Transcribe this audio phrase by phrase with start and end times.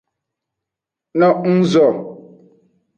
[1.19, 1.87] No nguzo.